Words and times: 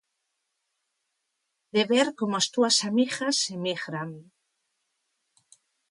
De 1.73 1.81
ver 1.91 2.07
como 2.19 2.33
as 2.41 2.47
túas 2.53 2.77
amigas 2.89 3.37
emigran. 3.55 4.09